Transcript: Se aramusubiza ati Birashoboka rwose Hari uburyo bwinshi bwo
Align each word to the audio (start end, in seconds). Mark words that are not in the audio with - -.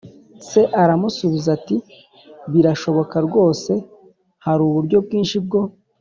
Se 0.47 0.61
aramusubiza 0.83 1.47
ati 1.57 1.75
Birashoboka 2.51 3.15
rwose 3.27 3.71
Hari 4.45 4.61
uburyo 4.69 4.97
bwinshi 5.05 5.37
bwo 5.45 5.61